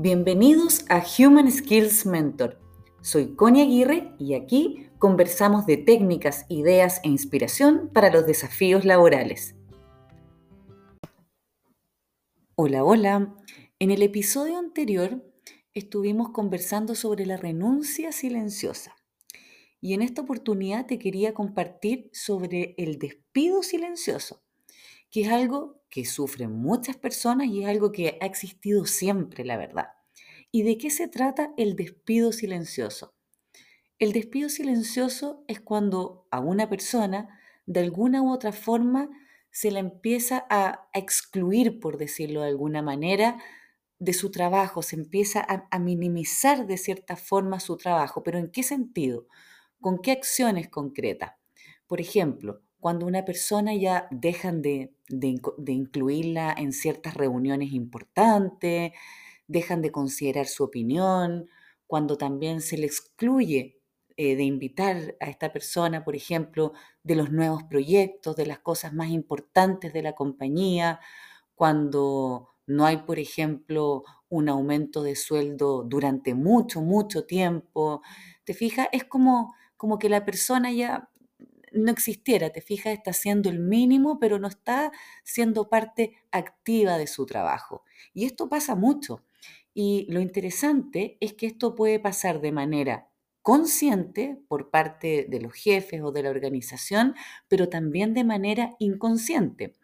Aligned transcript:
Bienvenidos 0.00 0.84
a 0.90 1.02
Human 1.18 1.50
Skills 1.50 2.06
Mentor. 2.06 2.60
Soy 3.00 3.34
Connie 3.34 3.62
Aguirre 3.62 4.14
y 4.20 4.34
aquí 4.34 4.86
conversamos 5.00 5.66
de 5.66 5.76
técnicas, 5.76 6.46
ideas 6.48 7.00
e 7.02 7.08
inspiración 7.08 7.90
para 7.92 8.08
los 8.08 8.24
desafíos 8.24 8.84
laborales. 8.84 9.56
Hola, 12.54 12.84
hola. 12.84 13.34
En 13.80 13.90
el 13.90 14.02
episodio 14.02 14.60
anterior 14.60 15.20
estuvimos 15.74 16.30
conversando 16.30 16.94
sobre 16.94 17.26
la 17.26 17.36
renuncia 17.36 18.12
silenciosa. 18.12 18.94
Y 19.80 19.94
en 19.94 20.02
esta 20.02 20.22
oportunidad 20.22 20.86
te 20.86 21.00
quería 21.00 21.34
compartir 21.34 22.08
sobre 22.12 22.76
el 22.78 23.00
despido 23.00 23.64
silencioso, 23.64 24.44
que 25.10 25.22
es 25.22 25.28
algo 25.30 25.77
que 25.88 26.04
sufren 26.04 26.52
muchas 26.52 26.96
personas 26.96 27.48
y 27.48 27.62
es 27.62 27.68
algo 27.68 27.92
que 27.92 28.18
ha 28.20 28.26
existido 28.26 28.84
siempre, 28.84 29.44
la 29.44 29.56
verdad. 29.56 29.88
¿Y 30.50 30.62
de 30.62 30.78
qué 30.78 30.90
se 30.90 31.08
trata 31.08 31.52
el 31.56 31.76
despido 31.76 32.32
silencioso? 32.32 33.14
El 33.98 34.12
despido 34.12 34.48
silencioso 34.48 35.44
es 35.48 35.60
cuando 35.60 36.28
a 36.30 36.40
una 36.40 36.68
persona, 36.68 37.40
de 37.66 37.80
alguna 37.80 38.22
u 38.22 38.32
otra 38.32 38.52
forma, 38.52 39.10
se 39.50 39.70
la 39.70 39.80
empieza 39.80 40.46
a, 40.48 40.88
excluir, 40.94 41.80
por 41.80 41.98
decirlo 41.98 42.42
de 42.42 42.48
alguna 42.48 42.80
manera, 42.80 43.42
de 43.98 44.12
su 44.12 44.30
trabajo, 44.30 44.82
se 44.82 44.94
empieza 44.96 45.44
a, 45.70 45.78
minimizar 45.80 46.66
de 46.66 46.78
cierta 46.78 47.16
forma 47.16 47.58
su 47.58 47.76
trabajo. 47.76 48.22
¿Pero 48.22 48.38
en 48.38 48.50
qué 48.50 48.62
sentido? 48.62 49.26
¿Con 49.80 49.98
qué 49.98 50.12
acciones 50.12 50.68
concretas? 50.68 51.32
Por 51.88 52.00
ejemplo, 52.00 52.62
cuando 52.80 53.06
una 53.06 53.24
persona 53.24 53.74
ya 53.74 54.08
dejan 54.10 54.62
de, 54.62 54.94
de 55.08 55.72
incluirla 55.72 56.54
en 56.56 56.72
ciertas 56.72 57.14
reuniones 57.14 57.72
importantes, 57.72 58.92
dejan 59.48 59.82
de 59.82 59.90
considerar 59.90 60.46
su 60.46 60.64
opinión, 60.64 61.48
cuando 61.86 62.16
también 62.18 62.60
se 62.60 62.76
le 62.76 62.86
excluye 62.86 63.78
eh, 64.16 64.36
de 64.36 64.42
invitar 64.42 65.16
a 65.20 65.26
esta 65.30 65.52
persona, 65.52 66.04
por 66.04 66.16
ejemplo, 66.16 66.72
de 67.02 67.14
los 67.14 67.30
nuevos 67.32 67.62
proyectos, 67.64 68.36
de 68.36 68.46
las 68.46 68.58
cosas 68.58 68.92
más 68.92 69.10
importantes 69.10 69.92
de 69.92 70.02
la 70.02 70.14
compañía, 70.14 71.00
cuando 71.54 72.50
no 72.66 72.84
hay, 72.84 72.98
por 72.98 73.18
ejemplo, 73.18 74.04
un 74.28 74.48
aumento 74.48 75.02
de 75.02 75.16
sueldo 75.16 75.84
durante 75.84 76.34
mucho, 76.34 76.82
mucho 76.82 77.24
tiempo. 77.24 78.02
¿Te 78.44 78.54
fijas? 78.54 78.88
Es 78.92 79.04
como, 79.04 79.54
como 79.76 79.98
que 79.98 80.08
la 80.08 80.24
persona 80.24 80.72
ya 80.72 81.10
no 81.72 81.90
existiera, 81.90 82.50
te 82.50 82.60
fijas, 82.60 82.92
está 82.92 83.10
haciendo 83.10 83.50
el 83.50 83.60
mínimo, 83.60 84.18
pero 84.18 84.38
no 84.38 84.48
está 84.48 84.92
siendo 85.24 85.68
parte 85.68 86.14
activa 86.30 86.98
de 86.98 87.06
su 87.06 87.26
trabajo. 87.26 87.84
Y 88.14 88.24
esto 88.24 88.48
pasa 88.48 88.74
mucho. 88.74 89.24
Y 89.74 90.06
lo 90.10 90.20
interesante 90.20 91.18
es 91.20 91.34
que 91.34 91.46
esto 91.46 91.74
puede 91.74 92.00
pasar 92.00 92.40
de 92.40 92.52
manera 92.52 93.08
consciente 93.42 94.38
por 94.48 94.70
parte 94.70 95.26
de 95.28 95.40
los 95.40 95.54
jefes 95.54 96.02
o 96.02 96.12
de 96.12 96.22
la 96.22 96.30
organización, 96.30 97.14
pero 97.48 97.68
también 97.68 98.12
de 98.12 98.24
manera 98.24 98.74
inconsciente. 98.78 99.74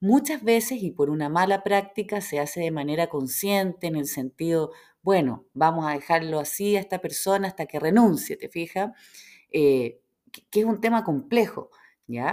Muchas 0.00 0.42
veces 0.42 0.82
y 0.82 0.90
por 0.90 1.10
una 1.10 1.28
mala 1.28 1.62
práctica 1.62 2.20
se 2.20 2.40
hace 2.40 2.60
de 2.60 2.70
manera 2.70 3.08
consciente 3.08 3.86
en 3.86 3.96
el 3.96 4.06
sentido, 4.06 4.72
bueno, 5.02 5.46
vamos 5.54 5.86
a 5.86 5.92
dejarlo 5.92 6.40
así 6.40 6.76
a 6.76 6.80
esta 6.80 7.00
persona 7.00 7.48
hasta 7.48 7.66
que 7.66 7.78
renuncie, 7.78 8.36
¿te 8.36 8.48
fijas? 8.48 8.92
Eh, 9.50 10.00
que 10.32 10.60
es 10.60 10.66
un 10.66 10.80
tema 10.80 11.04
complejo. 11.04 11.70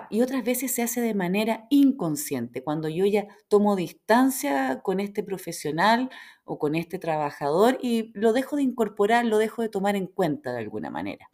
Y 0.09 0.22
otras 0.22 0.44
veces 0.44 0.73
se 0.73 0.81
hace 0.81 1.00
de 1.00 1.14
manera 1.14 1.66
inconsciente, 1.69 2.64
cuando 2.64 2.89
yo 2.89 3.06
ya 3.06 3.28
tomo 3.47 3.78
distancia 3.78 4.81
con 4.81 5.00
este 5.00 5.23
profesional 5.23 6.09
o 6.44 6.59
con 6.59 6.75
este 6.75 7.00
trabajador 7.00 7.78
y 7.81 8.11
lo 8.14 8.33
dejo 8.33 8.58
de 8.58 8.64
incorporar, 8.64 9.25
lo 9.25 9.38
dejo 9.38 9.62
de 9.62 9.69
tomar 9.69 9.96
en 9.96 10.07
cuenta 10.07 10.51
de 10.51 10.59
alguna 10.59 10.90
manera. 10.90 11.31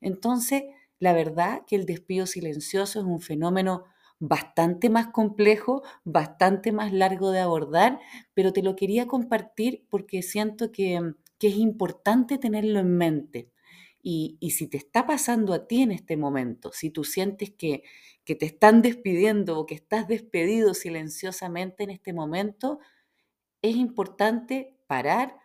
Entonces, 0.00 0.64
la 0.98 1.12
verdad 1.12 1.62
que 1.66 1.76
el 1.76 1.86
despido 1.86 2.26
silencioso 2.26 2.98
es 3.00 3.06
un 3.06 3.20
fenómeno 3.20 3.84
bastante 4.18 4.90
más 4.90 5.08
complejo, 5.08 5.82
bastante 6.02 6.72
más 6.72 6.92
largo 6.92 7.30
de 7.30 7.40
abordar, 7.40 8.00
pero 8.34 8.52
te 8.52 8.62
lo 8.62 8.74
quería 8.74 9.06
compartir 9.06 9.86
porque 9.90 10.22
siento 10.22 10.72
que, 10.72 11.14
que 11.38 11.48
es 11.48 11.56
importante 11.56 12.38
tenerlo 12.38 12.80
en 12.80 12.96
mente. 12.96 13.50
Y, 14.08 14.38
si 14.52 14.68
te 14.68 14.76
está 14.76 15.04
pasando 15.04 15.52
a 15.52 15.66
ti 15.66 15.82
en 15.82 15.90
este 15.90 16.16
momento, 16.16 16.70
si 16.72 16.90
tú 16.90 17.02
sientes 17.02 17.50
que, 17.50 17.82
que 18.24 18.36
te 18.36 18.46
están 18.46 18.80
despidiendo 18.80 19.58
o 19.58 19.66
que 19.66 19.74
estás 19.74 20.06
despedido 20.06 20.74
silenciosamente 20.74 21.82
en 21.82 21.90
este 21.90 22.12
momento, 22.12 22.78
es 23.62 23.74
importante 23.74 24.78
parar, 24.86 25.40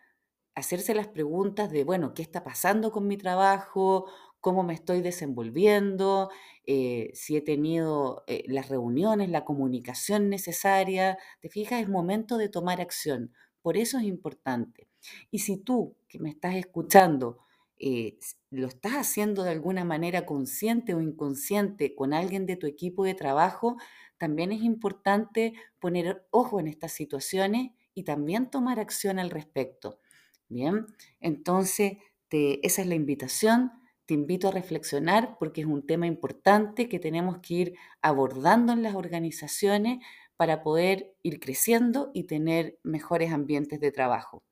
hacerse 0.53 0.93
las 0.93 1.07
preguntas 1.07 1.71
de, 1.71 1.83
bueno, 1.83 2.13
¿qué 2.13 2.21
está 2.21 2.43
pasando 2.43 2.91
con 2.91 3.07
mi 3.07 3.17
trabajo? 3.17 4.05
¿Cómo 4.41 4.61
me 4.61 4.75
estoy 4.75 5.01
desenvolviendo? 5.01 6.29
Eh, 6.67 7.09
si 7.15 7.35
he 7.37 7.41
tenido 7.41 8.23
eh, 8.27 8.43
las 8.45 8.69
reuniones, 8.69 9.31
la 9.31 9.43
comunicación 9.43 10.29
necesaria. 10.29 11.17
¿Te 11.39 11.49
fijas? 11.49 11.81
Es 11.81 11.89
momento 11.89 12.37
de 12.37 12.47
tomar 12.47 12.79
acción. 12.79 13.33
Por 13.63 13.75
eso 13.75 13.97
es 13.97 14.03
importante. 14.03 14.87
Y 15.31 15.39
si 15.39 15.57
tú 15.57 15.95
que 16.07 16.19
me 16.19 16.29
estás 16.29 16.53
escuchando, 16.53 17.39
eh, 17.81 18.19
lo 18.51 18.67
estás 18.67 18.93
haciendo 18.93 19.43
de 19.43 19.51
alguna 19.51 19.83
manera 19.83 20.25
consciente 20.25 20.93
o 20.93 21.01
inconsciente 21.01 21.95
con 21.95 22.13
alguien 22.13 22.45
de 22.45 22.55
tu 22.55 22.67
equipo 22.67 23.03
de 23.03 23.15
trabajo, 23.15 23.77
también 24.17 24.51
es 24.51 24.61
importante 24.61 25.53
poner 25.79 26.27
ojo 26.29 26.59
en 26.59 26.67
estas 26.67 26.91
situaciones 26.91 27.71
y 27.93 28.03
también 28.03 28.49
tomar 28.49 28.79
acción 28.79 29.19
al 29.19 29.31
respecto. 29.31 29.99
Bien, 30.47 30.85
entonces 31.19 31.97
esa 32.31 32.81
es 32.81 32.87
la 32.87 32.95
invitación. 32.95 33.71
Te 34.05 34.13
invito 34.13 34.47
a 34.47 34.51
reflexionar 34.51 35.37
porque 35.39 35.61
es 35.61 35.67
un 35.67 35.85
tema 35.85 36.07
importante 36.07 36.87
que 36.87 36.99
tenemos 36.99 37.39
que 37.39 37.53
ir 37.53 37.73
abordando 38.01 38.73
en 38.73 38.83
las 38.83 38.95
organizaciones 38.95 39.99
para 40.37 40.63
poder 40.63 41.13
ir 41.23 41.39
creciendo 41.39 42.11
y 42.13 42.23
tener 42.23 42.79
mejores 42.83 43.31
ambientes 43.31 43.79
de 43.79 43.91
trabajo. 43.91 44.43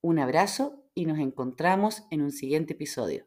Un 0.00 0.18
abrazo 0.18 0.84
y 0.94 1.06
nos 1.06 1.18
encontramos 1.18 2.04
en 2.10 2.22
un 2.22 2.30
siguiente 2.30 2.74
episodio. 2.74 3.26